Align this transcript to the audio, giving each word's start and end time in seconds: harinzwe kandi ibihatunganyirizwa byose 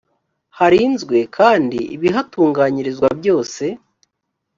harinzwe 0.57 1.17
kandi 1.37 1.79
ibihatunganyirizwa 1.95 3.07
byose 3.19 3.63